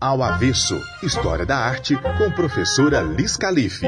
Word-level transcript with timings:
Ao 0.00 0.22
Avesso, 0.22 0.80
História 1.02 1.44
da 1.44 1.56
Arte, 1.56 1.96
com 1.96 2.30
professora 2.30 3.00
Liz 3.00 3.36
Calife. 3.36 3.84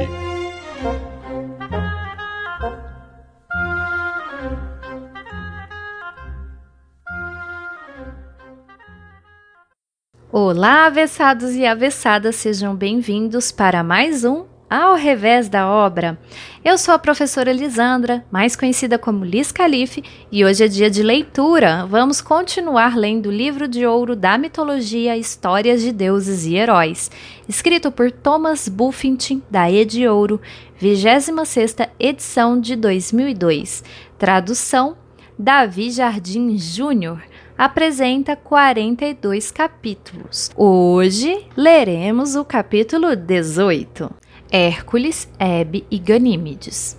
Olá, 10.32 10.86
avessados 10.86 11.54
e 11.54 11.64
avessadas, 11.64 12.34
sejam 12.34 12.74
bem-vindos 12.74 13.52
para 13.52 13.84
mais 13.84 14.24
um 14.24 14.49
Ao 14.70 14.94
Revés 14.94 15.48
da 15.48 15.68
Obra. 15.68 16.16
Eu 16.64 16.78
sou 16.78 16.94
a 16.94 16.98
professora 16.98 17.52
Lisandra, 17.52 18.24
mais 18.30 18.54
conhecida 18.54 18.96
como 18.96 19.24
Liz 19.24 19.50
Calife, 19.50 20.04
e 20.30 20.44
hoje 20.44 20.62
é 20.62 20.68
dia 20.68 20.88
de 20.88 21.02
leitura. 21.02 21.84
Vamos 21.86 22.20
continuar 22.20 22.96
lendo 22.96 23.30
o 23.30 23.32
livro 23.32 23.66
de 23.66 23.84
ouro 23.84 24.14
da 24.14 24.38
mitologia 24.38 25.16
Histórias 25.16 25.82
de 25.82 25.90
Deuses 25.90 26.46
e 26.46 26.54
Heróis, 26.54 27.10
escrito 27.48 27.90
por 27.90 28.12
Thomas 28.12 28.68
Buffington, 28.68 29.42
da 29.50 29.68
Ed 29.68 30.06
Ouro, 30.06 30.40
26 30.78 31.76
edição 31.98 32.60
de 32.60 32.76
2002. 32.76 33.82
Tradução 34.16 34.96
Davi 35.36 35.90
Jardim 35.90 36.56
Júnior 36.56 37.20
apresenta 37.58 38.36
42 38.36 39.50
capítulos. 39.50 40.48
Hoje 40.54 41.44
leremos 41.56 42.36
o 42.36 42.44
capítulo 42.44 43.16
18. 43.16 44.29
Hércules, 44.52 45.28
Hebe 45.38 45.86
e 45.88 45.96
Ganímedes. 45.96 46.98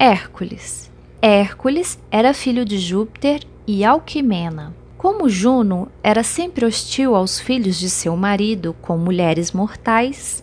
Hércules. 0.00 0.90
Hércules 1.22 1.96
era 2.10 2.34
filho 2.34 2.64
de 2.64 2.76
Júpiter 2.76 3.44
e 3.68 3.84
Alquimena. 3.84 4.74
Como 4.96 5.28
Juno 5.28 5.86
era 6.02 6.24
sempre 6.24 6.66
hostil 6.66 7.14
aos 7.14 7.38
filhos 7.38 7.78
de 7.78 7.88
seu 7.88 8.16
marido 8.16 8.74
com 8.82 8.98
mulheres 8.98 9.52
mortais, 9.52 10.42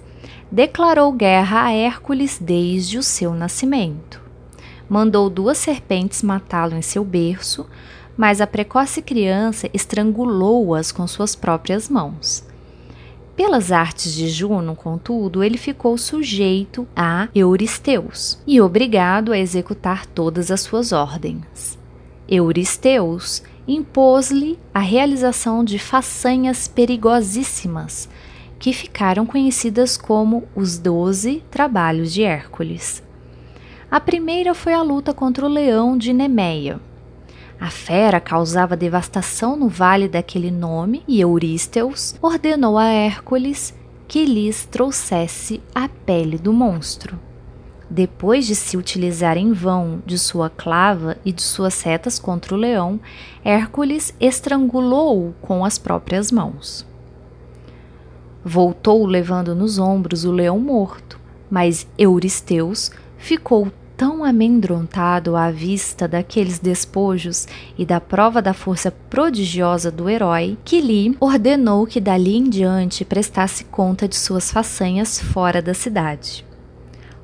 declarou 0.49 1.11
guerra 1.11 1.65
a 1.65 1.73
Hércules 1.73 2.39
desde 2.39 2.97
o 2.97 3.03
seu 3.03 3.33
nascimento. 3.33 4.21
Mandou 4.87 5.29
duas 5.29 5.57
serpentes 5.57 6.23
matá-lo 6.23 6.77
em 6.77 6.81
seu 6.81 7.03
berço, 7.03 7.65
mas 8.15 8.39
a 8.39 8.47
precoce 8.47 9.01
criança 9.01 9.69
estrangulou-as 9.73 10.89
com 10.93 11.05
suas 11.05 11.35
próprias 11.35 11.89
mãos. 11.89 12.45
Pelas 13.35 13.69
artes 13.69 14.13
de 14.13 14.29
Juno, 14.29 14.77
contudo, 14.77 15.43
ele 15.43 15.57
ficou 15.57 15.97
sujeito 15.97 16.87
a 16.95 17.27
Euristeus 17.35 18.39
e 18.47 18.61
obrigado 18.61 19.33
a 19.33 19.37
executar 19.37 20.05
todas 20.05 20.49
as 20.49 20.61
suas 20.61 20.93
ordens. 20.93 21.77
Euristeus 22.29 23.43
impôs-lhe 23.67 24.57
a 24.73 24.79
realização 24.79 25.65
de 25.65 25.77
façanhas 25.77 26.65
perigosíssimas, 26.69 28.07
que 28.57 28.71
ficaram 28.71 29.25
conhecidas 29.25 29.97
como 29.97 30.45
os 30.55 30.77
Doze 30.77 31.43
Trabalhos 31.51 32.13
de 32.13 32.23
Hércules. 32.23 33.03
A 33.91 33.99
primeira 33.99 34.53
foi 34.53 34.73
a 34.73 34.81
luta 34.81 35.13
contra 35.13 35.45
o 35.45 35.49
leão 35.49 35.97
de 35.97 36.13
Nemeia, 36.13 36.79
a 37.59 37.69
fera 37.69 38.19
causava 38.19 38.75
devastação 38.75 39.55
no 39.55 39.69
vale 39.69 40.07
daquele 40.07 40.51
nome 40.51 41.03
e 41.07 41.21
Eurísteus 41.21 42.15
ordenou 42.21 42.77
a 42.77 42.87
Hércules 42.87 43.73
que 44.07 44.25
lhes 44.25 44.65
trouxesse 44.65 45.61
a 45.73 45.87
pele 45.87 46.37
do 46.37 46.53
monstro. 46.53 47.19
Depois 47.89 48.45
de 48.45 48.55
se 48.55 48.75
utilizar 48.77 49.37
em 49.37 49.53
vão 49.53 50.01
de 50.05 50.17
sua 50.17 50.49
clava 50.49 51.17
e 51.23 51.31
de 51.31 51.41
suas 51.41 51.73
setas 51.73 52.19
contra 52.19 52.53
o 52.53 52.57
leão, 52.57 52.99
Hércules 53.43 54.13
estrangulou-o 54.19 55.33
com 55.41 55.63
as 55.63 55.77
próprias 55.77 56.31
mãos. 56.31 56.85
Voltou 58.43 59.05
levando 59.05 59.55
nos 59.55 59.79
ombros 59.79 60.25
o 60.25 60.31
leão 60.31 60.59
morto, 60.59 61.19
mas 61.49 61.87
Euristeus 61.97 62.91
ficou 63.17 63.71
tão 63.97 64.23
amedrontado 64.23 65.35
à 65.35 65.49
vista 65.49 66.07
daqueles 66.07 66.59
despojos 66.59 67.47
e 67.77 67.85
da 67.85 68.01
prova 68.01 68.41
da 68.41 68.53
força 68.53 68.91
prodigiosa 68.91 69.89
do 69.89 70.09
herói, 70.09 70.57
que 70.65 70.81
lhe 70.81 71.15
ordenou 71.19 71.87
que 71.87 72.01
dali 72.01 72.35
em 72.35 72.49
diante 72.49 73.05
prestasse 73.05 73.63
conta 73.65 74.07
de 74.07 74.15
suas 74.15 74.51
façanhas 74.51 75.19
fora 75.19 75.61
da 75.61 75.73
cidade. 75.73 76.45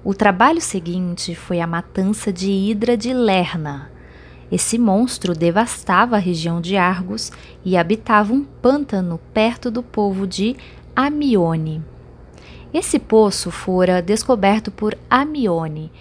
O 0.04 0.14
trabalho 0.14 0.62
seguinte 0.62 1.36
foi 1.36 1.59
a 1.59 1.68
matança 1.68 2.32
de 2.32 2.50
Hidra 2.50 2.98
de 2.98 3.14
Lerna. 3.14 3.92
Esse 4.52 4.78
monstro 4.78 5.34
devastava 5.34 6.16
a 6.16 6.20
região 6.20 6.59
de 6.59 6.76
Argos 6.76 7.32
e 7.64 7.78
habitava 7.78 8.34
um 8.34 8.44
pântano 8.44 9.20
perto 9.34 9.70
do 9.70 9.84
povo 9.84 10.26
de 10.26 10.56
Amione. 10.96 11.82
Esse 12.74 12.98
poço 12.98 13.52
fora 13.52 14.02
descoberto 14.02 14.72
por 14.72 14.98
Amione 15.09 15.92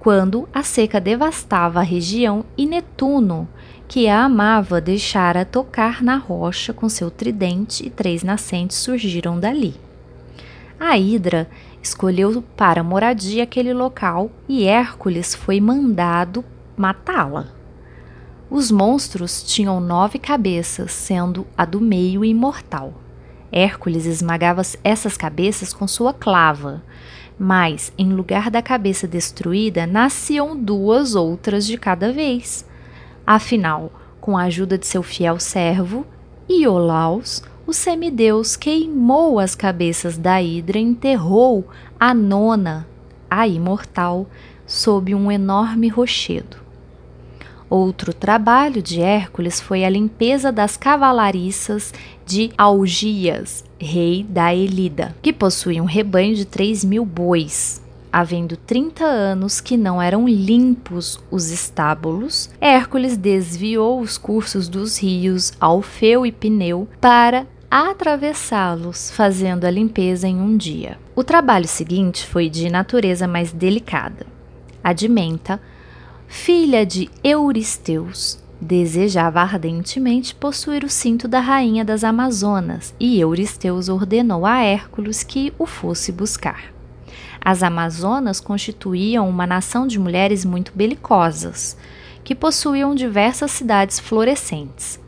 quando 0.00 0.48
a 0.52 0.62
seca 0.62 0.98
devastava 0.98 1.80
a 1.80 1.82
região 1.82 2.42
e 2.56 2.64
Netuno, 2.64 3.46
que 3.86 4.08
a 4.08 4.24
amava, 4.24 4.80
deixara 4.80 5.44
tocar 5.44 6.02
na 6.02 6.16
rocha 6.16 6.72
com 6.72 6.88
seu 6.88 7.10
tridente 7.10 7.86
e 7.86 7.90
três 7.90 8.22
nascentes 8.22 8.78
surgiram 8.78 9.38
dali. 9.38 9.74
A 10.78 10.96
Hidra 10.96 11.50
escolheu 11.82 12.42
para 12.56 12.82
moradia 12.82 13.42
aquele 13.42 13.74
local 13.74 14.30
e 14.48 14.64
Hércules 14.64 15.34
foi 15.34 15.60
mandado 15.60 16.42
matá-la. 16.74 17.48
Os 18.50 18.70
monstros 18.70 19.42
tinham 19.42 19.80
nove 19.80 20.18
cabeças, 20.18 20.92
sendo 20.92 21.46
a 21.56 21.66
do 21.66 21.78
meio 21.78 22.24
imortal. 22.24 22.94
Hércules 23.52 24.06
esmagava 24.06 24.62
essas 24.82 25.16
cabeças 25.16 25.74
com 25.74 25.86
sua 25.86 26.14
clava, 26.14 26.82
mas, 27.42 27.90
em 27.96 28.12
lugar 28.12 28.50
da 28.50 28.60
cabeça 28.60 29.08
destruída, 29.08 29.86
nasciam 29.86 30.54
duas 30.54 31.14
outras 31.14 31.66
de 31.66 31.78
cada 31.78 32.12
vez. 32.12 32.66
Afinal, 33.26 33.90
com 34.20 34.36
a 34.36 34.42
ajuda 34.42 34.76
de 34.76 34.86
seu 34.86 35.02
fiel 35.02 35.40
servo, 35.40 36.06
Iolaus, 36.46 37.42
o 37.66 37.72
semideus 37.72 38.56
queimou 38.56 39.38
as 39.38 39.54
cabeças 39.54 40.18
da 40.18 40.42
Hidra 40.42 40.78
e 40.78 40.82
enterrou 40.82 41.66
a 41.98 42.12
nona, 42.12 42.86
a 43.30 43.48
imortal, 43.48 44.26
sob 44.66 45.14
um 45.14 45.32
enorme 45.32 45.88
rochedo. 45.88 46.58
Outro 47.70 48.12
trabalho 48.12 48.82
de 48.82 49.00
Hércules 49.00 49.60
foi 49.60 49.84
a 49.84 49.88
limpeza 49.88 50.50
das 50.50 50.76
cavalariças 50.76 51.94
de 52.26 52.50
Algias, 52.58 53.64
rei 53.78 54.26
da 54.28 54.52
Elida, 54.52 55.14
que 55.22 55.32
possuía 55.32 55.80
um 55.80 55.86
rebanho 55.86 56.34
de 56.34 56.44
três 56.44 56.84
mil 56.84 57.06
bois. 57.06 57.80
Havendo 58.12 58.56
trinta 58.56 59.04
anos 59.04 59.60
que 59.60 59.76
não 59.76 60.02
eram 60.02 60.26
limpos 60.26 61.20
os 61.30 61.52
estábulos, 61.52 62.50
Hércules 62.60 63.16
desviou 63.16 64.00
os 64.00 64.18
cursos 64.18 64.68
dos 64.68 65.00
rios 65.00 65.52
Alfeu 65.60 66.26
e 66.26 66.32
Pineu 66.32 66.88
para 67.00 67.46
atravessá-los, 67.70 69.12
fazendo 69.12 69.64
a 69.64 69.70
limpeza 69.70 70.26
em 70.26 70.40
um 70.40 70.56
dia. 70.56 70.98
O 71.14 71.22
trabalho 71.22 71.68
seguinte 71.68 72.26
foi 72.26 72.50
de 72.50 72.68
natureza 72.68 73.28
mais 73.28 73.52
delicada. 73.52 74.26
Admenta 74.82 75.60
filha 76.32 76.86
de 76.86 77.10
Euristeus, 77.24 78.38
desejava 78.60 79.40
ardentemente 79.40 80.32
possuir 80.32 80.84
o 80.84 80.88
cinto 80.88 81.26
da 81.26 81.40
rainha 81.40 81.84
das 81.84 82.04
Amazonas 82.04 82.94
e 83.00 83.18
Euristeus 83.18 83.88
ordenou 83.88 84.46
a 84.46 84.62
Hércules 84.62 85.24
que 85.24 85.52
o 85.58 85.66
fosse 85.66 86.12
buscar. 86.12 86.72
As 87.40 87.64
Amazonas 87.64 88.38
constituíam 88.38 89.28
uma 89.28 89.44
nação 89.44 89.88
de 89.88 89.98
mulheres 89.98 90.44
muito 90.44 90.70
belicosas, 90.72 91.76
que 92.22 92.32
possuíam 92.32 92.94
diversas 92.94 93.50
cidades 93.50 93.98
florescentes. 93.98 95.00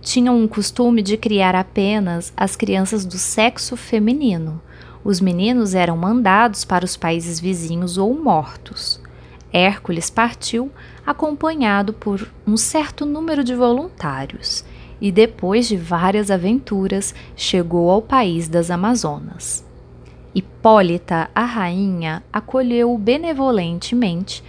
Tinham 0.00 0.38
um 0.38 0.46
costume 0.46 1.02
de 1.02 1.16
criar 1.16 1.56
apenas 1.56 2.32
as 2.36 2.54
crianças 2.54 3.04
do 3.04 3.18
sexo 3.18 3.76
feminino. 3.76 4.62
Os 5.02 5.20
meninos 5.20 5.74
eram 5.74 5.96
mandados 5.96 6.64
para 6.64 6.84
os 6.84 6.96
países 6.96 7.40
vizinhos 7.40 7.98
ou 7.98 8.14
mortos. 8.14 9.01
Hércules 9.52 10.08
partiu 10.08 10.70
acompanhado 11.06 11.92
por 11.92 12.26
um 12.46 12.56
certo 12.56 13.04
número 13.04 13.44
de 13.44 13.54
voluntários 13.54 14.64
e, 15.00 15.12
depois 15.12 15.68
de 15.68 15.76
várias 15.76 16.30
aventuras, 16.30 17.14
chegou 17.36 17.90
ao 17.90 18.00
país 18.00 18.48
das 18.48 18.70
Amazonas. 18.70 19.64
Hipólita, 20.34 21.28
a 21.34 21.44
rainha, 21.44 22.24
acolheu-o 22.32 22.96
benevolentemente 22.96 24.42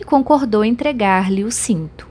e 0.00 0.04
concordou 0.04 0.64
entregar-lhe 0.64 1.44
o 1.44 1.50
cinto. 1.50 2.08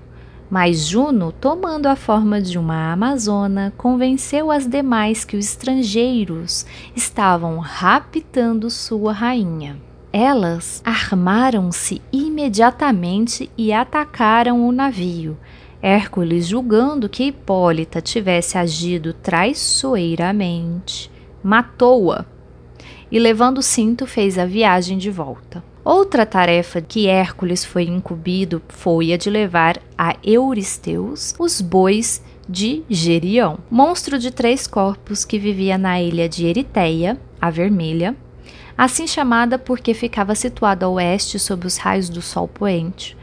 Mas 0.50 0.86
Juno, 0.86 1.32
tomando 1.32 1.88
a 1.88 1.96
forma 1.96 2.40
de 2.40 2.60
uma 2.60 2.94
amazona, 2.94 3.74
convenceu 3.76 4.52
as 4.52 4.68
demais 4.68 5.26
que 5.26 5.36
os 5.36 5.46
estrangeiros 5.46 6.66
estavam 6.96 7.58
raptando 7.58 8.70
sua 8.70 9.12
rainha. 9.12 9.87
Elas 10.20 10.82
armaram-se 10.84 12.02
imediatamente 12.12 13.52
e 13.56 13.72
atacaram 13.72 14.68
o 14.68 14.72
navio. 14.72 15.38
Hércules, 15.80 16.48
julgando 16.48 17.08
que 17.08 17.26
Hipólita 17.26 18.02
tivesse 18.02 18.58
agido 18.58 19.14
traiçoeiramente, 19.14 21.12
matou-a 21.44 22.26
e, 23.12 23.20
levando 23.20 23.60
o 23.60 23.62
cinto, 23.62 24.08
fez 24.08 24.40
a 24.40 24.46
viagem 24.48 24.98
de 24.98 25.12
volta. 25.12 25.64
Outra 25.86 26.26
tarefa 26.26 26.82
que 26.82 27.06
Hércules 27.06 27.64
foi 27.64 27.84
incumbido 27.84 28.60
foi 28.70 29.14
a 29.14 29.18
de 29.18 29.30
levar 29.30 29.80
a 29.96 30.16
Euristeus 30.24 31.36
os 31.38 31.62
bois 31.62 32.24
de 32.50 32.82
Gerião, 32.90 33.60
monstro 33.70 34.18
de 34.18 34.32
três 34.32 34.66
corpos 34.66 35.24
que 35.24 35.38
vivia 35.38 35.78
na 35.78 36.02
ilha 36.02 36.28
de 36.28 36.48
Eriteia, 36.48 37.22
a 37.40 37.52
Vermelha, 37.52 38.16
assim 38.78 39.08
chamada 39.08 39.58
porque 39.58 39.94
ficava 39.94 40.36
situada 40.36 40.86
a 40.86 40.90
oeste 40.90 41.40
sob 41.40 41.66
os 41.66 41.78
raios 41.78 42.10
do 42.10 42.22
sol 42.22 42.48
poente. 42.48 43.18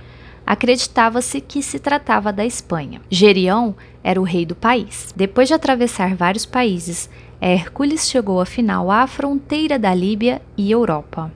Acreditava-se 0.47 1.41
que 1.41 1.63
se 1.63 1.79
tratava 1.79 2.33
da 2.33 2.45
Espanha. 2.45 3.01
Gerião 3.09 3.75
era 4.03 4.21
o 4.21 4.25
rei 4.25 4.45
do 4.45 4.55
país. 4.55 5.13
Depois 5.17 5.49
de 5.49 5.55
atravessar 5.55 6.15
vários 6.15 6.45
países, 6.45 7.09
Hércules 7.41 8.09
chegou 8.09 8.41
afinal 8.41 8.91
à 8.91 9.07
fronteira 9.07 9.79
da 9.79 9.95
Líbia 9.95 10.43
e 10.57 10.71
Europa, 10.71 11.33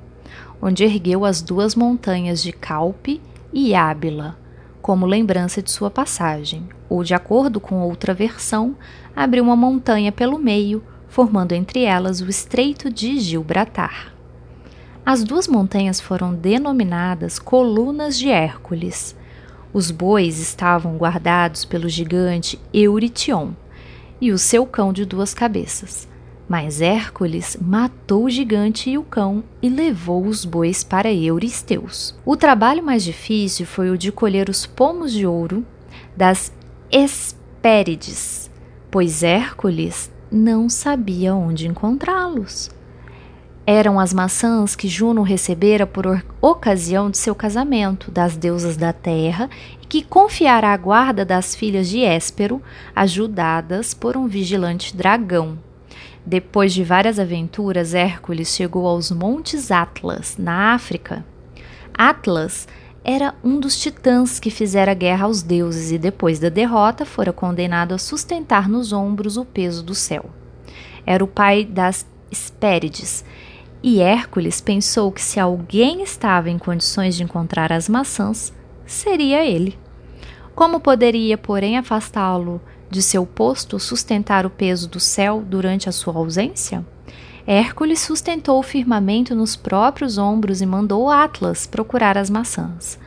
onde 0.60 0.84
ergueu 0.84 1.24
as 1.24 1.40
duas 1.40 1.74
montanhas 1.74 2.42
de 2.42 2.52
Calpe 2.52 3.20
e 3.52 3.74
Ábila, 3.74 4.36
como 4.82 5.06
lembrança 5.06 5.62
de 5.62 5.70
sua 5.70 5.90
passagem, 5.90 6.68
ou, 6.88 7.04
de 7.04 7.14
acordo 7.14 7.60
com 7.60 7.80
outra 7.80 8.14
versão, 8.14 8.76
abriu 9.14 9.42
uma 9.42 9.56
montanha 9.56 10.12
pelo 10.12 10.38
meio, 10.38 10.82
formando 11.08 11.52
entre 11.52 11.84
elas 11.84 12.20
o 12.20 12.28
Estreito 12.28 12.90
de 12.90 13.18
Gibraltar. 13.18 14.12
As 15.04 15.24
duas 15.24 15.48
montanhas 15.48 16.00
foram 16.00 16.34
denominadas 16.34 17.38
Colunas 17.38 18.18
de 18.18 18.28
Hércules. 18.28 19.16
Os 19.72 19.90
bois 19.90 20.38
estavam 20.38 20.96
guardados 20.96 21.64
pelo 21.64 21.88
gigante 21.88 22.58
Eurition 22.72 23.52
e 24.20 24.32
o 24.32 24.38
seu 24.38 24.66
cão 24.66 24.92
de 24.92 25.04
duas 25.04 25.32
cabeças. 25.32 26.06
Mas 26.48 26.80
Hércules 26.80 27.56
matou 27.60 28.24
o 28.24 28.30
gigante 28.30 28.88
e 28.90 28.96
o 28.96 29.02
cão 29.02 29.44
e 29.62 29.68
levou 29.68 30.26
os 30.26 30.44
bois 30.44 30.82
para 30.82 31.12
Euristeus. 31.12 32.14
O 32.24 32.36
trabalho 32.36 32.82
mais 32.82 33.04
difícil 33.04 33.66
foi 33.66 33.90
o 33.90 33.98
de 33.98 34.10
colher 34.10 34.48
os 34.48 34.64
pomos 34.64 35.12
de 35.12 35.26
ouro 35.26 35.64
das 36.16 36.52
Hespérides, 36.90 38.50
pois 38.90 39.22
Hércules 39.22 40.10
não 40.30 40.68
sabia 40.68 41.34
onde 41.34 41.66
encontrá-los. 41.66 42.70
Eram 43.66 44.00
as 44.00 44.14
maçãs 44.14 44.74
que 44.74 44.88
Juno 44.88 45.22
recebera 45.22 45.86
por 45.86 46.24
ocasião 46.40 47.10
de 47.10 47.18
seu 47.18 47.34
casamento 47.34 48.10
das 48.10 48.34
deusas 48.34 48.78
da 48.78 48.94
terra 48.94 49.50
e 49.82 49.86
que 49.86 50.02
confiara 50.02 50.68
a 50.68 50.76
guarda 50.76 51.22
das 51.22 51.54
filhas 51.54 51.88
de 51.88 52.02
Héspero, 52.02 52.62
ajudadas 52.96 53.92
por 53.92 54.16
um 54.16 54.26
vigilante 54.26 54.96
dragão. 54.96 55.58
Depois 56.24 56.72
de 56.72 56.82
várias 56.82 57.18
aventuras, 57.18 57.92
Hércules 57.92 58.48
chegou 58.48 58.86
aos 58.86 59.10
Montes 59.10 59.70
Atlas, 59.70 60.36
na 60.38 60.72
África. 60.74 61.24
Atlas 61.92 62.66
era 63.04 63.34
um 63.42 63.58
dos 63.58 63.78
titãs 63.78 64.38
que 64.38 64.50
fizera 64.50 64.92
guerra 64.94 65.26
aos 65.26 65.42
deuses 65.42 65.90
e 65.90 65.98
depois 65.98 66.38
da 66.38 66.48
derrota 66.48 67.04
fora 67.04 67.32
condenado 67.32 67.94
a 67.94 67.98
sustentar 67.98 68.68
nos 68.68 68.92
ombros 68.92 69.36
o 69.36 69.44
peso 69.44 69.82
do 69.82 69.94
céu. 69.94 70.26
Era 71.06 71.24
o 71.24 71.28
pai 71.28 71.64
das 71.64 72.06
Hespérides, 72.30 73.24
e 73.82 74.00
Hércules 74.00 74.60
pensou 74.60 75.10
que 75.12 75.22
se 75.22 75.38
alguém 75.38 76.02
estava 76.02 76.50
em 76.50 76.58
condições 76.58 77.16
de 77.16 77.22
encontrar 77.22 77.72
as 77.72 77.88
maçãs, 77.88 78.52
seria 78.84 79.44
ele. 79.44 79.78
Como 80.54 80.80
poderia, 80.80 81.38
porém, 81.38 81.78
afastá-lo 81.78 82.60
de 82.90 83.00
seu 83.00 83.24
posto 83.24 83.78
sustentar 83.78 84.44
o 84.44 84.50
peso 84.50 84.88
do 84.88 84.98
céu 84.98 85.42
durante 85.46 85.88
a 85.88 85.92
sua 85.92 86.14
ausência? 86.14 86.84
Hércules 87.50 88.00
sustentou 88.00 88.58
o 88.58 88.62
firmamento 88.62 89.34
nos 89.34 89.56
próprios 89.56 90.18
ombros 90.18 90.60
e 90.60 90.66
mandou 90.66 91.08
Atlas 91.08 91.66
procurar 91.66 92.18
as 92.18 92.28
maçãs. 92.28 92.98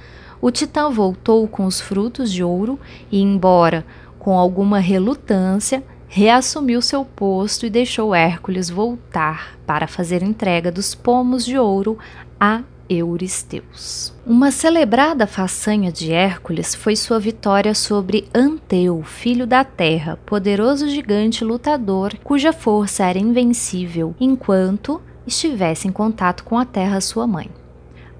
O 0.41 0.49
titã 0.49 0.89
voltou 0.89 1.47
com 1.47 1.63
os 1.67 1.79
frutos 1.79 2.33
de 2.33 2.43
ouro 2.43 2.79
e, 3.11 3.21
embora 3.21 3.85
com 4.17 4.35
alguma 4.35 4.79
relutância, 4.79 5.83
reassumiu 6.07 6.81
seu 6.81 7.05
posto 7.05 7.67
e 7.67 7.69
deixou 7.69 8.15
Hércules 8.15 8.67
voltar 8.67 9.59
para 9.63 9.85
fazer 9.85 10.23
entrega 10.23 10.71
dos 10.71 10.95
pomos 10.95 11.45
de 11.45 11.59
ouro 11.59 11.99
a 12.39 12.63
Euristeus. 12.91 14.13
Uma 14.25 14.51
celebrada 14.51 15.25
façanha 15.25 15.91
de 15.93 16.11
Hércules 16.11 16.75
foi 16.75 16.97
sua 16.97 17.21
vitória 17.21 17.73
sobre 17.73 18.27
Anteu, 18.35 19.01
filho 19.01 19.47
da 19.47 19.63
Terra, 19.63 20.19
poderoso 20.25 20.89
gigante 20.89 21.45
lutador 21.45 22.13
cuja 22.21 22.51
força 22.51 23.05
era 23.05 23.17
invencível 23.17 24.13
enquanto 24.19 25.01
estivesse 25.25 25.87
em 25.87 25.91
contato 25.91 26.43
com 26.43 26.57
a 26.59 26.65
Terra, 26.65 26.99
sua 26.99 27.25
mãe. 27.25 27.49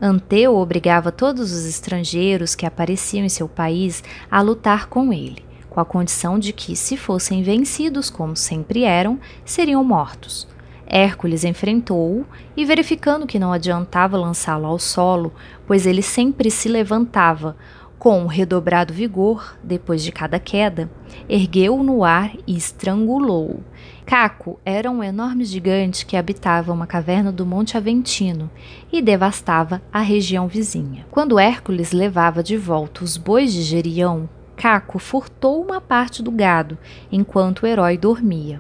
Anteu 0.02 0.56
obrigava 0.56 1.12
todos 1.12 1.52
os 1.52 1.66
estrangeiros 1.66 2.56
que 2.56 2.66
apareciam 2.66 3.26
em 3.26 3.30
seu 3.30 3.50
país 3.50 4.02
a 4.32 4.42
lutar 4.42 4.88
com 4.88 5.12
ele, 5.12 5.44
com 5.70 5.82
a 5.82 5.86
condição 5.86 6.40
de 6.40 6.54
que, 6.54 6.78
se 6.78 6.96
fossem 6.96 7.44
vencidos 7.44 8.10
como 8.10 8.38
sempre 8.38 8.84
eram, 8.84 9.20
seriam 9.44 9.84
mortos. 9.84 10.48
Hércules 10.94 11.46
enfrentou-o 11.46 12.26
e, 12.56 12.66
verificando 12.66 13.26
que 13.26 13.40
não 13.40 13.54
adiantava 13.54 14.18
lançá-lo 14.18 14.66
ao 14.66 14.78
solo, 14.78 15.34
pois 15.66 15.86
ele 15.86 16.02
sempre 16.02 16.52
se 16.52 16.68
levantava 16.68 17.56
com 17.98 18.20
um 18.20 18.26
redobrado 18.26 18.94
vigor 18.94 19.56
depois 19.64 20.04
de 20.04 20.12
cada 20.12 20.40
queda, 20.40 20.90
ergueu-o 21.30 21.84
no 21.84 22.04
ar 22.04 22.34
e 22.46 22.58
estrangulou-o. 22.58 23.64
Caco 24.06 24.60
era 24.66 24.90
um 24.90 25.04
enorme 25.04 25.46
gigante 25.46 26.06
que 26.06 26.18
habitava 26.18 26.74
uma 26.74 26.88
caverna 26.88 27.32
do 27.32 27.46
Monte 27.46 27.78
Aventino 27.78 28.50
e 28.92 29.02
devastava 29.02 29.82
a 29.94 30.02
região 30.02 30.48
vizinha. 30.48 31.06
Quando 31.12 31.40
Hércules 31.40 31.92
levava 31.92 32.42
de 32.44 32.58
volta 32.58 33.04
os 33.04 33.18
bois 33.18 33.54
de 33.54 33.62
Gerião, 33.62 34.28
Caco 34.58 35.00
furtou 35.00 35.64
uma 35.64 35.80
parte 35.80 36.22
do 36.22 36.32
gado 36.32 36.78
enquanto 37.12 37.62
o 37.62 37.68
herói 37.68 37.98
dormia. 38.00 38.60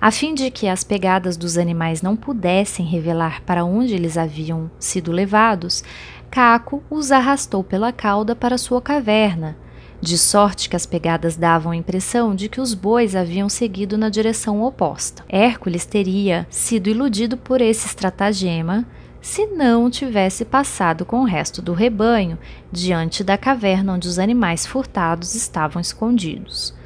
A 0.00 0.12
fim 0.12 0.32
de 0.32 0.48
que 0.48 0.68
as 0.68 0.84
pegadas 0.84 1.36
dos 1.36 1.58
animais 1.58 2.02
não 2.02 2.14
pudessem 2.14 2.86
revelar 2.86 3.42
para 3.42 3.64
onde 3.64 3.94
eles 3.94 4.16
haviam 4.16 4.70
sido 4.78 5.10
levados, 5.10 5.82
Caco 6.30 6.84
os 6.88 7.10
arrastou 7.10 7.64
pela 7.64 7.90
cauda 7.90 8.36
para 8.36 8.58
sua 8.58 8.80
caverna, 8.80 9.56
de 10.00 10.16
sorte 10.16 10.68
que 10.68 10.76
as 10.76 10.86
pegadas 10.86 11.34
davam 11.34 11.72
a 11.72 11.76
impressão 11.76 12.32
de 12.32 12.48
que 12.48 12.60
os 12.60 12.74
bois 12.74 13.16
haviam 13.16 13.48
seguido 13.48 13.98
na 13.98 14.08
direção 14.08 14.62
oposta. 14.62 15.24
Hércules 15.28 15.84
teria 15.84 16.46
sido 16.48 16.88
iludido 16.88 17.36
por 17.36 17.60
esse 17.60 17.88
estratagema 17.88 18.86
se 19.20 19.46
não 19.46 19.90
tivesse 19.90 20.44
passado 20.44 21.04
com 21.04 21.22
o 21.22 21.24
resto 21.24 21.60
do 21.60 21.72
rebanho 21.72 22.38
diante 22.70 23.24
da 23.24 23.36
caverna 23.36 23.94
onde 23.94 24.06
os 24.06 24.20
animais 24.20 24.64
furtados 24.64 25.34
estavam 25.34 25.80
escondidos. 25.80 26.77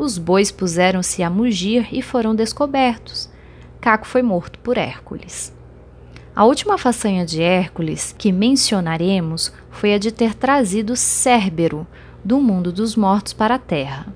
Os 0.00 0.16
bois 0.16 0.50
puseram-se 0.50 1.22
a 1.22 1.28
mugir 1.28 1.86
e 1.92 2.00
foram 2.00 2.34
descobertos. 2.34 3.28
Caco 3.82 4.06
foi 4.06 4.22
morto 4.22 4.58
por 4.60 4.78
Hércules. 4.78 5.54
A 6.34 6.42
última 6.46 6.78
façanha 6.78 7.26
de 7.26 7.42
Hércules 7.42 8.14
que 8.16 8.32
mencionaremos 8.32 9.52
foi 9.70 9.92
a 9.92 9.98
de 9.98 10.10
ter 10.10 10.34
trazido 10.34 10.96
Cérbero 10.96 11.86
do 12.24 12.40
mundo 12.40 12.72
dos 12.72 12.96
mortos 12.96 13.34
para 13.34 13.56
a 13.56 13.58
terra. 13.58 14.06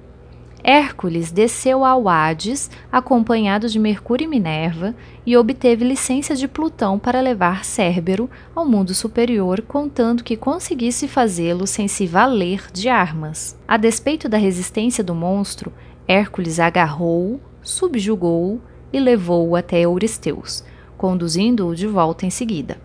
Hércules 0.66 1.30
desceu 1.30 1.84
ao 1.84 2.08
Hades, 2.08 2.70
acompanhado 2.90 3.68
de 3.68 3.78
Mercúrio 3.78 4.24
e 4.24 4.28
Minerva, 4.28 4.94
e 5.26 5.36
obteve 5.36 5.84
licença 5.84 6.34
de 6.34 6.48
Plutão 6.48 6.98
para 6.98 7.20
levar 7.20 7.66
Cérbero 7.66 8.30
ao 8.54 8.64
mundo 8.64 8.94
superior, 8.94 9.60
contando 9.60 10.24
que 10.24 10.38
conseguisse 10.38 11.06
fazê-lo 11.06 11.66
sem 11.66 11.86
se 11.86 12.06
valer 12.06 12.64
de 12.72 12.88
armas. 12.88 13.54
A 13.68 13.76
despeito 13.76 14.26
da 14.26 14.38
resistência 14.38 15.04
do 15.04 15.14
monstro, 15.14 15.70
Hércules 16.08 16.58
agarrou-o, 16.58 17.38
subjugou-o 17.62 18.58
e 18.90 18.98
levou-o 18.98 19.54
até 19.54 19.80
Euristeus, 19.80 20.64
conduzindo-o 20.96 21.76
de 21.76 21.86
volta 21.86 22.24
em 22.24 22.30
seguida. 22.30 22.78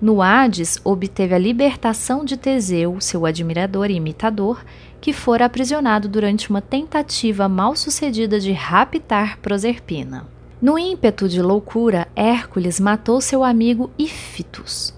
No 0.00 0.22
Hades, 0.22 0.78
obteve 0.84 1.34
a 1.34 1.38
libertação 1.38 2.24
de 2.24 2.36
Teseu, 2.36 3.00
seu 3.00 3.26
admirador 3.26 3.90
e 3.90 3.94
imitador, 3.94 4.64
que 5.00 5.12
fora 5.12 5.44
aprisionado 5.44 6.08
durante 6.08 6.50
uma 6.50 6.60
tentativa 6.60 7.48
mal 7.48 7.76
sucedida 7.76 8.40
de 8.40 8.52
raptar 8.52 9.38
Proserpina. 9.38 10.26
No 10.60 10.78
ímpeto 10.78 11.28
de 11.28 11.40
loucura, 11.40 12.08
Hércules 12.16 12.80
matou 12.80 13.20
seu 13.20 13.44
amigo 13.44 13.90
Ífitus 13.98 14.92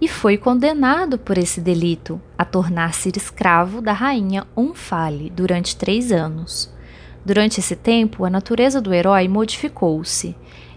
e 0.00 0.08
foi 0.08 0.38
condenado 0.38 1.18
por 1.18 1.36
esse 1.36 1.60
delito 1.60 2.20
a 2.38 2.44
tornar-se 2.44 3.10
escravo 3.16 3.80
da 3.82 3.92
rainha 3.92 4.46
Omphale 4.56 5.30
durante 5.30 5.76
três 5.76 6.10
anos. 6.10 6.72
Durante 7.24 7.60
esse 7.60 7.76
tempo, 7.76 8.24
a 8.24 8.30
natureza 8.30 8.80
do 8.80 8.94
herói 8.94 9.28
modificou-se. 9.28 10.34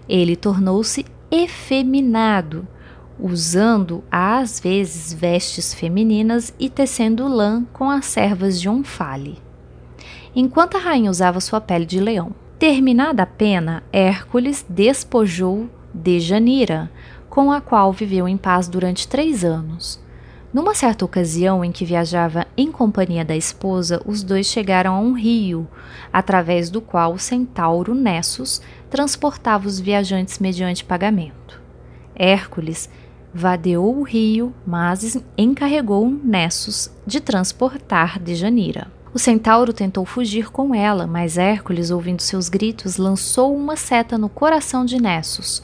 Ele 0.10 0.36
tornou-se 0.36 1.06
efeminado 1.32 2.68
usando 3.20 4.04
às 4.12 4.60
vezes 4.60 5.14
vestes 5.14 5.74
femininas 5.74 6.54
e 6.60 6.70
tecendo 6.70 7.28
lã 7.28 7.66
com 7.74 7.90
as 7.90 8.06
servas 8.06 8.60
de 8.60 8.68
um 8.70 8.84
fale, 8.84 9.40
enquanto 10.36 10.78
a 10.78 10.80
rainha 10.80 11.12
usava 11.12 11.40
sua 11.40 11.62
pele 11.62 11.86
de 11.86 12.00
leão. 12.00 12.32
Terminada 12.58 13.24
a 13.24 13.26
pena, 13.26 13.84
Hércules 13.92 14.66
despojou 14.70 15.70
Dejanira, 15.94 16.90
com 17.30 17.52
a 17.52 17.60
qual 17.60 17.92
viveu 17.92 18.28
em 18.28 18.38
paz 18.38 18.68
durante 18.68 19.08
três 19.08 19.44
anos. 19.44 20.02
Numa 20.54 20.76
certa 20.76 21.04
ocasião 21.04 21.66
em 21.66 21.72
que 21.72 21.84
viajava 21.84 22.46
em 22.56 22.72
companhia 22.72 23.26
da 23.26 23.36
esposa, 23.36 24.02
os 24.06 24.22
dois 24.22 24.46
chegaram 24.46 24.94
a 24.94 25.00
um 25.00 25.14
rio, 25.14 25.68
através 26.12 26.70
do 26.70 26.80
qual 26.80 27.14
o 27.14 27.20
centauro 27.20 27.96
Nessus 27.96 28.62
transportava 28.88 29.68
os 29.68 29.80
viajantes 29.80 30.38
mediante 30.38 30.86
pagamento. 30.86 31.60
Hércules 32.16 32.88
vadeou 33.34 33.98
o 33.98 34.04
rio, 34.04 34.54
mas 34.66 35.18
encarregou 35.38 36.10
Nessus 36.10 36.90
de 37.06 37.20
transportar 37.20 38.20
Dejanira. 38.20 38.88
O 39.14 39.20
centauro 39.20 39.74
tentou 39.74 40.06
fugir 40.06 40.52
com 40.52 40.74
ela, 40.74 41.06
mas 41.06 41.38
Hércules, 41.38 41.92
ouvindo 41.92 42.22
seus 42.22 42.50
gritos, 42.50 42.98
lançou 42.98 43.56
uma 43.56 43.76
seta 43.76 44.18
no 44.18 44.28
coração 44.28 44.86
de 44.86 45.02
Nessus, 45.02 45.62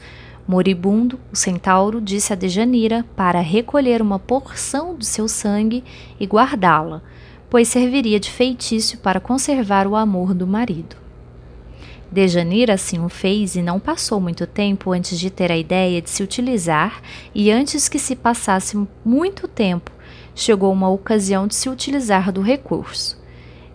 Moribundo, 0.50 1.16
o 1.32 1.36
centauro 1.36 2.00
disse 2.00 2.32
a 2.32 2.36
Dejanira 2.36 3.04
para 3.14 3.38
recolher 3.40 4.02
uma 4.02 4.18
porção 4.18 4.96
de 4.96 5.06
seu 5.06 5.28
sangue 5.28 5.84
e 6.18 6.26
guardá-la, 6.26 7.02
pois 7.48 7.68
serviria 7.68 8.18
de 8.18 8.28
feitiço 8.28 8.98
para 8.98 9.20
conservar 9.20 9.86
o 9.86 9.94
amor 9.94 10.34
do 10.34 10.48
marido. 10.48 10.96
Dejanira 12.10 12.74
assim 12.74 13.04
o 13.04 13.08
fez 13.08 13.54
e 13.54 13.62
não 13.62 13.78
passou 13.78 14.20
muito 14.20 14.46
tempo 14.46 14.92
antes 14.92 15.18
de 15.18 15.30
ter 15.30 15.52
a 15.52 15.56
ideia 15.56 16.02
de 16.02 16.10
se 16.10 16.22
utilizar, 16.22 17.00
e 17.34 17.50
antes 17.50 17.88
que 17.88 17.98
se 17.98 18.16
passasse 18.16 18.76
muito 19.04 19.46
tempo, 19.46 19.92
chegou 20.34 20.72
uma 20.72 20.88
ocasião 20.88 21.46
de 21.46 21.54
se 21.54 21.68
utilizar 21.68 22.32
do 22.32 22.40
recurso. 22.40 23.20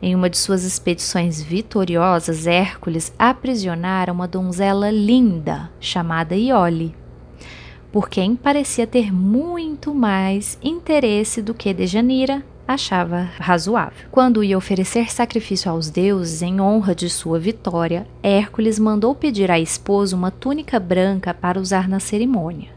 Em 0.01 0.13
uma 0.13 0.29
de 0.29 0.37
suas 0.37 0.63
expedições 0.63 1.41
vitoriosas, 1.41 2.45
Hércules 2.45 3.13
aprisionara 3.17 4.11
uma 4.11 4.27
donzela 4.27 4.91
linda 4.91 5.71
chamada 5.79 6.35
Iole, 6.35 6.93
por 7.95 8.09
quem 8.09 8.35
parecia 8.35 8.85
ter 8.85 9.13
muito 9.13 9.95
mais 9.95 10.59
interesse 10.61 11.41
do 11.41 11.53
que 11.53 11.73
Dejanira 11.73 12.43
achava 12.67 13.29
razoável. 13.37 14.07
Quando 14.11 14.43
ia 14.43 14.57
oferecer 14.57 15.11
sacrifício 15.11 15.69
aos 15.69 15.89
deuses 15.89 16.41
em 16.41 16.59
honra 16.59 16.95
de 16.95 17.09
sua 17.09 17.39
vitória, 17.39 18.07
Hércules 18.23 18.79
mandou 18.79 19.13
pedir 19.13 19.51
à 19.51 19.59
esposa 19.59 20.15
uma 20.15 20.31
túnica 20.31 20.79
branca 20.79 21.33
para 21.33 21.59
usar 21.59 21.87
na 21.87 21.99
cerimônia. 21.99 22.69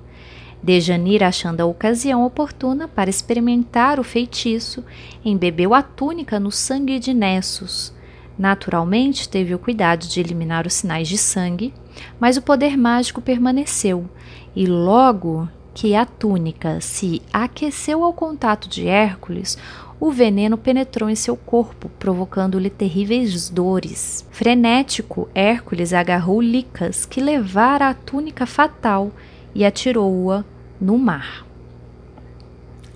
Dejanira, 0.63 1.29
achando 1.29 1.61
a 1.61 1.67
ocasião 1.67 2.25
oportuna 2.25 2.89
para 2.89 3.09
experimentar 3.09 4.01
o 4.01 4.05
feitiço, 4.05 4.85
embebeu 5.25 5.73
a 5.73 5.83
túnica 5.83 6.41
no 6.41 6.51
sangue 6.51 6.99
de 6.99 7.15
Nessus. 7.15 7.95
Naturalmente, 8.37 9.29
teve 9.29 9.55
o 9.55 9.59
cuidado 9.59 10.07
de 10.07 10.21
eliminar 10.21 10.67
os 10.67 10.75
sinais 10.75 11.09
de 11.09 11.17
sangue, 11.17 11.73
mas 12.21 12.37
o 12.37 12.43
poder 12.43 12.77
mágico 12.77 13.21
permaneceu, 13.21 14.09
e 14.55 14.67
logo 14.67 15.49
que 15.79 15.95
a 15.95 16.05
túnica 16.05 16.81
se 16.81 17.23
aqueceu 17.33 18.03
ao 18.03 18.13
contato 18.13 18.69
de 18.69 18.89
Hércules, 18.89 19.57
o 20.01 20.11
veneno 20.11 20.59
penetrou 20.59 21.09
em 21.09 21.15
seu 21.15 21.37
corpo, 21.37 21.89
provocando-lhe 22.01 22.69
terríveis 22.69 23.49
dores. 23.49 24.27
Frenético, 24.33 25.29
Hércules 25.33 25.93
agarrou 25.93 26.43
Licas, 26.43 27.07
que 27.07 27.21
levara 27.21 27.89
a 27.89 27.95
túnica 27.95 28.45
fatal, 28.45 29.13
e 29.55 29.65
atirou-a 29.65 30.45
no 30.81 30.99
mar. 30.99 31.47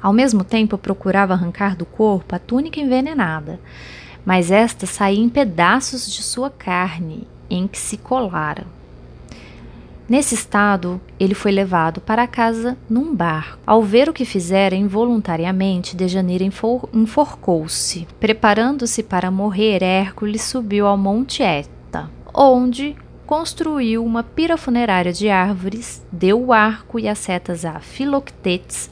Ao 0.02 0.12
mesmo 0.12 0.42
tempo, 0.42 0.76
procurava 0.76 1.34
arrancar 1.34 1.76
do 1.76 1.86
corpo 1.86 2.34
a 2.34 2.38
túnica 2.40 2.80
envenenada, 2.80 3.60
mas 4.26 4.50
esta 4.50 4.86
saía 4.86 5.22
em 5.22 5.28
pedaços 5.28 6.12
de 6.12 6.20
sua 6.20 6.50
carne, 6.50 7.28
em 7.48 7.68
que 7.68 7.78
se 7.78 7.96
colara. 7.96 8.66
Nesse 10.12 10.34
estado, 10.34 11.00
ele 11.18 11.34
foi 11.34 11.50
levado 11.50 11.98
para 11.98 12.26
casa 12.26 12.76
num 12.86 13.16
barco. 13.16 13.58
Ao 13.64 13.82
ver 13.82 14.10
o 14.10 14.12
que 14.12 14.26
fizera 14.26 14.74
involuntariamente, 14.74 15.96
Dejanira 15.96 16.44
enforcou-se. 16.44 18.06
Preparando-se 18.20 19.02
para 19.02 19.30
morrer, 19.30 19.82
Hércules 19.82 20.42
subiu 20.42 20.86
ao 20.86 20.98
Monte 20.98 21.42
Eta, 21.42 22.10
onde 22.34 22.94
construiu 23.24 24.04
uma 24.04 24.22
pira 24.22 24.58
funerária 24.58 25.14
de 25.14 25.30
árvores, 25.30 26.04
deu 26.12 26.48
o 26.48 26.52
arco 26.52 26.98
e 26.98 27.08
as 27.08 27.16
setas 27.16 27.64
a 27.64 27.80
Filoctetes 27.80 28.90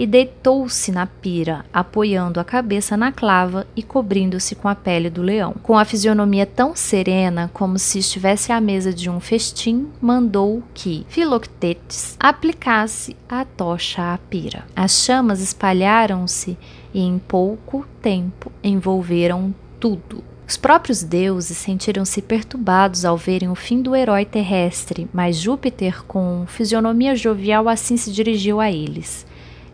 e 0.00 0.06
deitou-se 0.06 0.90
na 0.90 1.06
pira, 1.06 1.62
apoiando 1.70 2.40
a 2.40 2.44
cabeça 2.44 2.96
na 2.96 3.12
clava 3.12 3.66
e 3.76 3.82
cobrindo-se 3.82 4.54
com 4.54 4.66
a 4.66 4.74
pele 4.74 5.10
do 5.10 5.20
leão. 5.20 5.54
Com 5.62 5.76
a 5.76 5.84
fisionomia 5.84 6.46
tão 6.46 6.74
serena 6.74 7.50
como 7.52 7.78
se 7.78 7.98
estivesse 7.98 8.50
à 8.50 8.58
mesa 8.62 8.94
de 8.94 9.10
um 9.10 9.20
festim, 9.20 9.88
mandou 10.00 10.62
que 10.72 11.04
Filoctetes 11.06 12.16
aplicasse 12.18 13.14
a 13.28 13.44
tocha 13.44 14.14
à 14.14 14.16
pira. 14.16 14.64
As 14.74 15.04
chamas 15.04 15.42
espalharam-se 15.42 16.56
e 16.94 17.02
em 17.02 17.18
pouco 17.18 17.86
tempo 18.00 18.50
envolveram 18.64 19.54
tudo. 19.78 20.24
Os 20.48 20.56
próprios 20.56 21.02
deuses 21.02 21.58
sentiram-se 21.58 22.22
perturbados 22.22 23.04
ao 23.04 23.18
verem 23.18 23.50
o 23.50 23.54
fim 23.54 23.82
do 23.82 23.94
herói 23.94 24.24
terrestre, 24.24 25.06
mas 25.12 25.36
Júpiter, 25.36 26.02
com 26.06 26.44
fisionomia 26.48 27.14
jovial, 27.14 27.68
assim 27.68 27.98
se 27.98 28.10
dirigiu 28.10 28.60
a 28.60 28.72
eles. 28.72 29.28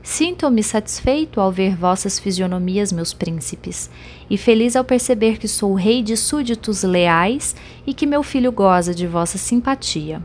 Sinto-me 0.08 0.62
satisfeito 0.62 1.40
ao 1.40 1.50
ver 1.50 1.74
vossas 1.74 2.16
fisionomias, 2.16 2.92
meus 2.92 3.12
príncipes, 3.12 3.90
e 4.30 4.38
feliz 4.38 4.76
ao 4.76 4.84
perceber 4.84 5.36
que 5.36 5.48
sou 5.48 5.74
rei 5.74 6.00
de 6.00 6.16
súditos 6.16 6.84
leais 6.84 7.56
e 7.84 7.92
que 7.92 8.06
meu 8.06 8.22
filho 8.22 8.52
goza 8.52 8.94
de 8.94 9.04
vossa 9.04 9.36
simpatia. 9.36 10.22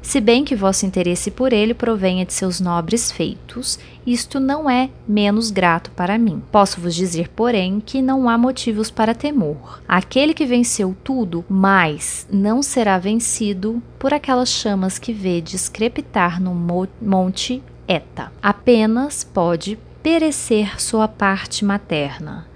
Se 0.00 0.20
bem 0.20 0.44
que 0.44 0.54
vosso 0.54 0.86
interesse 0.86 1.32
por 1.32 1.52
ele 1.52 1.74
provenha 1.74 2.24
de 2.24 2.32
seus 2.32 2.60
nobres 2.60 3.10
feitos, 3.10 3.80
isto 4.06 4.38
não 4.38 4.70
é 4.70 4.90
menos 5.08 5.50
grato 5.50 5.90
para 5.90 6.16
mim. 6.16 6.40
Posso 6.52 6.80
vos 6.80 6.94
dizer, 6.94 7.28
porém, 7.30 7.82
que 7.84 8.00
não 8.00 8.28
há 8.28 8.38
motivos 8.38 8.92
para 8.92 9.12
temor. 9.12 9.82
Aquele 9.88 10.34
que 10.34 10.46
venceu 10.46 10.96
tudo, 11.02 11.44
mais 11.48 12.28
não 12.32 12.62
será 12.62 12.96
vencido 12.96 13.82
por 13.98 14.14
aquelas 14.14 14.50
chamas 14.50 15.00
que 15.00 15.12
vedes 15.12 15.68
crepitar 15.68 16.40
no 16.40 16.54
monte 16.54 17.60
Eta. 17.88 18.32
Apenas 18.42 19.24
pode 19.24 19.78
perecer 20.02 20.80
sua 20.80 21.06
parte 21.08 21.64
materna. 21.64 22.46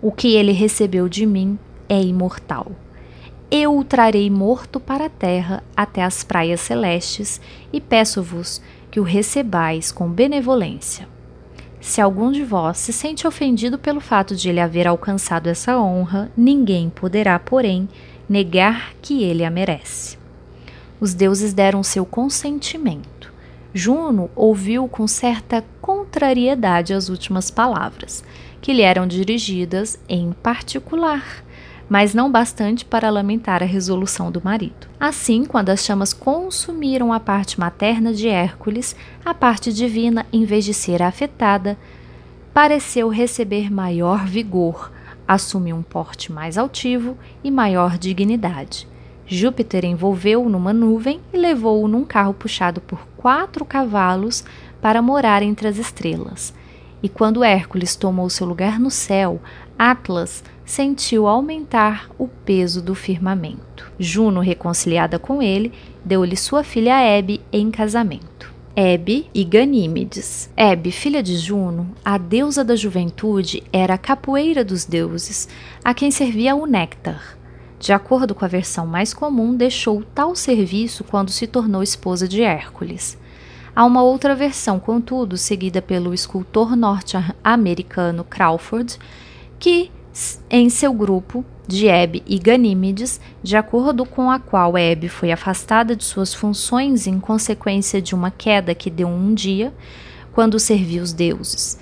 O 0.00 0.10
que 0.10 0.34
ele 0.34 0.52
recebeu 0.52 1.08
de 1.08 1.26
mim 1.26 1.58
é 1.88 2.00
imortal 2.00 2.72
eu 3.50 3.76
o 3.76 3.82
trarei 3.82 4.30
morto 4.30 4.78
para 4.78 5.06
a 5.06 5.10
terra 5.10 5.64
até 5.76 6.04
as 6.04 6.22
praias 6.22 6.60
celestes, 6.60 7.40
e 7.72 7.80
peço-vos 7.80 8.62
que 8.90 9.00
o 9.00 9.02
recebais 9.02 9.90
com 9.90 10.08
benevolência. 10.08 11.08
Se 11.80 12.00
algum 12.00 12.30
de 12.30 12.44
vós 12.44 12.78
se 12.78 12.92
sente 12.92 13.26
ofendido 13.26 13.78
pelo 13.78 14.00
fato 14.00 14.36
de 14.36 14.48
ele 14.48 14.60
haver 14.60 14.86
alcançado 14.86 15.48
essa 15.48 15.80
honra, 15.80 16.30
ninguém 16.36 16.90
poderá, 16.90 17.38
porém, 17.38 17.88
negar 18.28 18.94
que 19.02 19.24
ele 19.24 19.44
a 19.44 19.50
merece. 19.50 20.16
Os 21.00 21.14
deuses 21.14 21.52
deram 21.52 21.82
seu 21.82 22.06
consentimento. 22.06 23.19
Juno 23.72 24.30
ouviu 24.34 24.88
com 24.88 25.06
certa 25.06 25.64
contrariedade 25.80 26.92
as 26.92 27.08
últimas 27.08 27.50
palavras, 27.50 28.24
que 28.60 28.72
lhe 28.72 28.82
eram 28.82 29.06
dirigidas 29.06 29.98
em 30.08 30.32
particular 30.32 31.42
mas 31.90 32.14
não 32.14 32.30
bastante 32.30 32.84
para 32.84 33.10
lamentar 33.10 33.64
a 33.64 33.66
resolução 33.66 34.30
do 34.30 34.40
marido. 34.40 34.86
Assim, 34.98 35.44
quando 35.44 35.70
as 35.70 35.84
chamas 35.84 36.12
consumiram 36.12 37.12
a 37.12 37.18
parte 37.18 37.58
materna 37.58 38.14
de 38.14 38.28
Hércules, 38.28 38.94
a 39.24 39.34
parte 39.34 39.72
divina, 39.72 40.24
em 40.32 40.44
vez 40.44 40.64
de 40.64 40.72
ser 40.72 41.02
afetada, 41.02 41.76
pareceu 42.54 43.08
receber 43.08 43.72
maior 43.72 44.24
vigor, 44.24 44.92
assumiu 45.26 45.74
um 45.74 45.82
porte 45.82 46.30
mais 46.30 46.56
altivo 46.56 47.18
e 47.42 47.50
maior 47.50 47.98
dignidade. 47.98 48.86
Júpiter 49.32 49.84
envolveu-o 49.84 50.48
numa 50.48 50.72
nuvem 50.72 51.20
e 51.32 51.36
levou-o 51.36 51.86
num 51.86 52.04
carro 52.04 52.34
puxado 52.34 52.80
por 52.80 53.06
quatro 53.16 53.64
cavalos 53.64 54.44
para 54.82 55.00
morar 55.00 55.40
entre 55.40 55.68
as 55.68 55.78
estrelas. 55.78 56.52
E 57.00 57.08
quando 57.08 57.44
Hércules 57.44 57.94
tomou 57.94 58.28
seu 58.28 58.44
lugar 58.44 58.80
no 58.80 58.90
céu, 58.90 59.40
Atlas 59.78 60.42
sentiu 60.64 61.28
aumentar 61.28 62.10
o 62.18 62.26
peso 62.26 62.82
do 62.82 62.92
firmamento. 62.92 63.92
Juno, 64.00 64.40
reconciliada 64.40 65.16
com 65.16 65.40
ele, 65.40 65.72
deu-lhe 66.04 66.36
sua 66.36 66.64
filha 66.64 67.00
Hebe 67.00 67.40
em 67.52 67.70
casamento. 67.70 68.52
Hebe 68.74 69.28
e 69.32 69.44
Ganímedes. 69.44 70.50
Hebe, 70.56 70.90
filha 70.90 71.22
de 71.22 71.36
Juno, 71.36 71.94
a 72.04 72.18
deusa 72.18 72.64
da 72.64 72.74
juventude, 72.74 73.62
era 73.72 73.94
a 73.94 73.98
capoeira 73.98 74.64
dos 74.64 74.84
deuses, 74.84 75.48
a 75.84 75.94
quem 75.94 76.10
servia 76.10 76.56
o 76.56 76.66
néctar. 76.66 77.39
De 77.80 77.94
acordo 77.94 78.34
com 78.34 78.44
a 78.44 78.48
versão 78.48 78.86
mais 78.86 79.14
comum, 79.14 79.56
deixou 79.56 80.04
tal 80.14 80.36
serviço 80.36 81.02
quando 81.02 81.30
se 81.30 81.46
tornou 81.46 81.82
esposa 81.82 82.28
de 82.28 82.42
Hércules. 82.42 83.16
Há 83.74 83.86
uma 83.86 84.02
outra 84.02 84.34
versão, 84.34 84.78
contudo, 84.78 85.38
seguida 85.38 85.80
pelo 85.80 86.12
escultor 86.12 86.76
norte-americano 86.76 88.22
Crawford, 88.22 88.98
que 89.58 89.90
em 90.50 90.68
seu 90.68 90.92
grupo 90.92 91.42
de 91.66 91.88
Hebe 91.88 92.22
e 92.26 92.38
Ganímedes, 92.38 93.18
de 93.42 93.56
acordo 93.56 94.04
com 94.04 94.30
a 94.30 94.38
qual 94.38 94.76
Hebe 94.76 95.08
foi 95.08 95.32
afastada 95.32 95.96
de 95.96 96.04
suas 96.04 96.34
funções 96.34 97.06
em 97.06 97.18
consequência 97.18 98.02
de 98.02 98.14
uma 98.14 98.30
queda 98.30 98.74
que 98.74 98.90
deu 98.90 99.08
um 99.08 99.32
dia, 99.32 99.72
quando 100.32 100.58
serviu 100.58 101.02
os 101.02 101.14
deuses. 101.14 101.78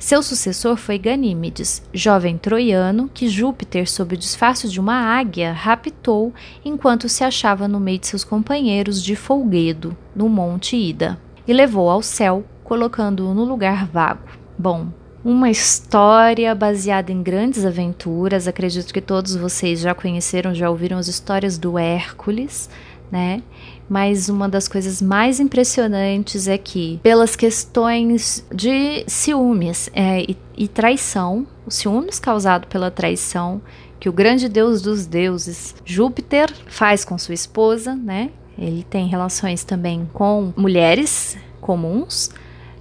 Seu 0.00 0.22
sucessor 0.22 0.78
foi 0.78 0.96
Ganímedes, 0.96 1.82
jovem 1.92 2.38
troiano 2.38 3.10
que 3.12 3.28
Júpiter, 3.28 3.88
sob 3.88 4.14
o 4.14 4.18
disfarce 4.18 4.66
de 4.66 4.80
uma 4.80 4.94
águia, 4.94 5.52
raptou 5.52 6.32
enquanto 6.64 7.06
se 7.06 7.22
achava 7.22 7.68
no 7.68 7.78
meio 7.78 7.98
de 7.98 8.06
seus 8.06 8.24
companheiros 8.24 9.02
de 9.02 9.14
folguedo, 9.14 9.94
no 10.16 10.26
Monte 10.26 10.74
Ida, 10.74 11.20
e 11.46 11.52
levou 11.52 11.90
ao 11.90 12.00
céu, 12.00 12.46
colocando-o 12.64 13.34
no 13.34 13.44
lugar 13.44 13.86
vago. 13.86 14.26
Bom, 14.58 14.88
uma 15.22 15.50
história 15.50 16.54
baseada 16.54 17.12
em 17.12 17.22
grandes 17.22 17.66
aventuras. 17.66 18.48
Acredito 18.48 18.94
que 18.94 19.02
todos 19.02 19.36
vocês 19.36 19.80
já 19.80 19.94
conheceram, 19.94 20.54
já 20.54 20.70
ouviram 20.70 20.96
as 20.96 21.08
histórias 21.08 21.58
do 21.58 21.78
Hércules, 21.78 22.70
né? 23.12 23.42
Mas 23.90 24.28
uma 24.28 24.48
das 24.48 24.68
coisas 24.68 25.02
mais 25.02 25.40
impressionantes 25.40 26.46
é 26.46 26.56
que, 26.56 27.00
pelas 27.02 27.34
questões 27.34 28.46
de 28.54 29.04
ciúmes 29.08 29.90
é, 29.92 30.22
e, 30.22 30.36
e 30.56 30.68
traição, 30.68 31.44
os 31.66 31.74
ciúmes 31.74 32.20
causados 32.20 32.68
pela 32.68 32.88
traição 32.88 33.60
que 33.98 34.08
o 34.08 34.12
grande 34.12 34.48
deus 34.48 34.80
dos 34.80 35.06
deuses, 35.06 35.74
Júpiter, 35.84 36.50
faz 36.68 37.04
com 37.04 37.18
sua 37.18 37.34
esposa, 37.34 37.96
né? 37.96 38.30
Ele 38.56 38.84
tem 38.84 39.08
relações 39.08 39.64
também 39.64 40.08
com 40.12 40.52
mulheres 40.56 41.36
comuns, 41.60 42.30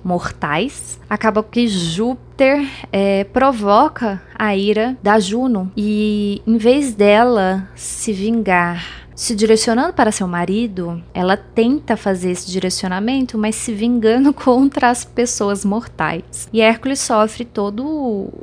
mortais. 0.03 0.99
Acaba 1.09 1.43
que 1.43 1.67
Júpiter 1.67 2.67
é, 2.91 3.23
provoca 3.25 4.21
a 4.37 4.55
ira 4.55 4.97
da 5.01 5.19
Juno 5.19 5.71
e, 5.75 6.41
em 6.45 6.57
vez 6.57 6.93
dela 6.93 7.67
se 7.75 8.13
vingar 8.13 8.99
se 9.19 9.35
direcionando 9.35 9.91
para 9.91 10.13
seu 10.13 10.25
marido, 10.25 11.03
ela 11.13 11.35
tenta 11.35 11.97
fazer 11.97 12.31
esse 12.31 12.49
direcionamento, 12.49 13.38
mas 13.38 13.53
se 13.55 13.73
vingando 13.73 14.31
contra 14.33 14.89
as 14.89 15.03
pessoas 15.03 15.65
mortais. 15.65 16.47
E 16.53 16.61
Hércules 16.61 17.01
sofre 17.01 17.43
toda 17.43 17.83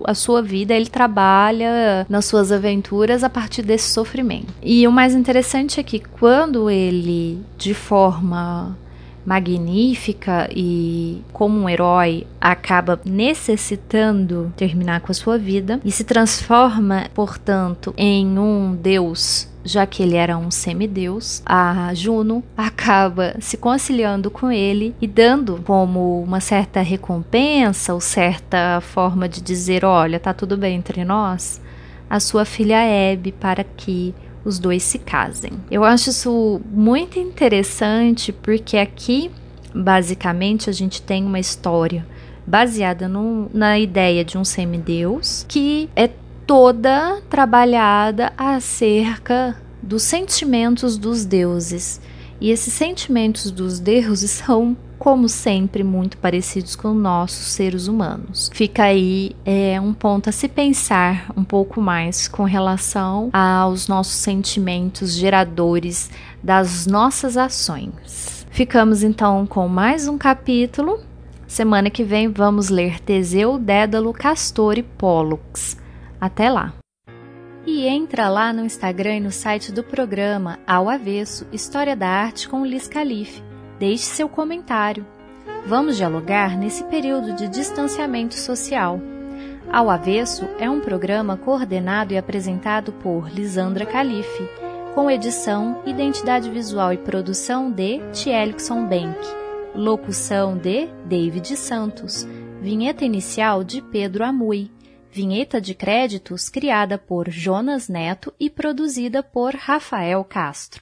a 0.05 0.13
sua 0.13 0.43
vida, 0.43 0.75
ele 0.75 0.91
trabalha 0.91 2.07
nas 2.11 2.27
suas 2.27 2.53
aventuras 2.53 3.25
a 3.25 3.31
partir 3.31 3.63
desse 3.63 3.89
sofrimento. 3.89 4.53
E 4.63 4.87
o 4.87 4.93
mais 4.93 5.15
interessante 5.15 5.81
é 5.81 5.83
que 5.83 5.99
quando 5.99 6.69
ele, 6.69 7.41
de 7.57 7.73
forma 7.73 8.77
magnífica 9.25 10.47
e 10.55 11.23
como 11.33 11.59
um 11.59 11.69
herói 11.69 12.27
acaba 12.39 13.01
necessitando 13.05 14.53
terminar 14.57 15.01
com 15.01 15.11
a 15.11 15.15
sua 15.15 15.39
vida 15.39 15.81
e 15.85 15.91
se 15.91 16.05
transforma, 16.05 17.07
portanto, 17.15 17.95
em 17.97 18.39
um 18.39 18.77
deus 18.77 19.49
já 19.67 19.85
que 19.87 20.03
ele 20.03 20.17
era 20.17 20.39
um 20.39 20.51
semideus, 20.51 21.43
a 21.45 21.93
Juno 21.93 22.43
acaba 22.57 23.37
se 23.41 23.57
conciliando 23.57 24.31
com 24.31 24.51
ele 24.51 24.95
e 25.01 25.07
dando 25.07 25.61
como 25.65 26.23
uma 26.23 26.41
certa 26.41 26.81
recompensa 26.81 27.93
ou 27.93 28.01
certa 28.01 28.81
forma 28.81 29.29
de 29.29 29.41
dizer: 29.41 29.85
olha, 29.85 30.21
tá 30.21 30.33
tudo 30.33 30.57
bem 30.57 30.77
entre 30.77 31.05
nós, 31.05 31.61
a 32.09 32.21
sua 32.21 32.45
filha 32.45 32.81
Hebe 32.83 33.33
para 33.33 33.65
que 33.65 34.15
os 34.45 34.59
dois 34.61 34.83
se 34.85 34.99
casem. 34.99 35.53
Eu 35.71 35.83
acho 35.83 36.11
isso 36.11 36.61
muito 36.71 37.19
interessante 37.19 38.33
porque 38.33 38.77
aqui, 38.77 39.31
basicamente, 39.75 40.71
a 40.71 40.73
gente 40.73 41.03
tem 41.03 41.25
uma 41.25 41.41
história 41.41 42.07
baseada 42.47 43.09
no, 43.09 43.51
na 43.53 43.77
ideia 43.77 44.25
de 44.25 44.39
um 44.39 44.45
semideus 44.45 45.45
que 45.49 45.91
é 45.97 46.09
toda 46.47 47.21
trabalhada 47.29 48.33
acerca 48.39 49.57
dos 49.83 50.05
sentimentos 50.05 50.97
dos 50.97 51.25
deuses. 51.25 52.01
E 52.41 52.51
esses 52.51 52.73
sentimentos 52.73 53.51
dos 53.51 53.81
deuses 53.81 54.31
são, 54.47 54.77
como 54.99 55.29
sempre, 55.29 55.83
muito 55.83 56.17
parecidos 56.19 56.77
com 56.77 56.95
nossos 56.95 57.49
seres 57.49 57.89
humanos. 57.89 58.51
Fica 58.55 58.85
aí 58.85 59.33
é, 59.45 59.81
um 59.81 59.93
ponto 59.93 60.29
a 60.29 60.33
se 60.33 60.49
pensar 60.49 61.33
um 61.37 61.43
pouco 61.43 61.81
mais 61.81 62.29
com 62.29 62.45
relação 62.45 63.31
aos 63.33 63.89
nossos 63.89 64.15
sentimentos 64.15 65.15
geradores 65.15 66.11
das 66.43 66.87
nossas 66.87 67.37
ações. 67.37 68.47
Ficamos 68.51 69.03
então 69.03 69.47
com 69.47 69.67
mais 69.69 70.07
um 70.07 70.17
capítulo. 70.17 71.01
Semana 71.47 71.91
que 71.91 72.05
vem 72.05 72.29
vamos 72.29 72.69
ler 72.69 73.01
Teseu, 73.01 73.59
Dédalo, 73.59 74.13
Castor 74.13 74.79
e 74.79 74.83
Pólux. 74.83 75.77
Até 76.21 76.51
lá! 76.51 76.75
E 77.67 77.87
entra 77.87 78.29
lá 78.29 78.53
no 78.53 78.65
Instagram 78.65 79.17
e 79.17 79.21
no 79.21 79.33
site 79.33 79.73
do 79.73 79.83
programa 79.83 80.59
Ao 80.67 80.89
Avesso 80.89 81.47
História 81.53 81.97
da 81.97 82.09
Arte 82.09 82.49
com 82.49 82.65
Liz 82.65 82.87
Calife. 82.87 83.43
Deixe 83.79 84.05
seu 84.05 84.29
comentário. 84.29 85.05
Vamos 85.67 85.97
dialogar 85.97 86.57
nesse 86.57 86.85
período 86.85 87.33
de 87.33 87.49
distanciamento 87.49 88.37
social. 88.37 89.01
Ao 89.71 89.91
Avesso 89.91 90.49
é 90.61 90.71
um 90.71 90.81
programa 90.81 91.37
coordenado 91.37 92.15
e 92.15 92.17
apresentado 92.17 92.93
por 92.93 93.29
Lisandra 93.29 93.85
Calife, 93.85 94.49
com 94.95 95.11
edição, 95.11 95.83
identidade 95.85 96.49
visual 96.49 96.93
e 96.93 96.97
produção 96.97 97.71
de 97.71 97.99
Tielixon 98.13 98.87
Bank, 98.87 99.19
locução 99.75 100.57
de 100.57 100.87
David 101.05 101.57
Santos, 101.57 102.27
vinheta 102.63 103.05
inicial 103.05 103.65
de 103.65 103.83
Pedro 103.83 104.25
Amui. 104.25 104.71
Vinheta 105.17 105.63
de 105.63 105.75
créditos 105.75 106.51
criada 106.51 106.99
por 106.99 107.31
Jonas 107.31 107.89
Neto 107.89 108.35
e 108.39 108.51
produzida 108.51 109.23
por 109.23 109.55
Rafael 109.55 110.23
Castro. 110.23 110.75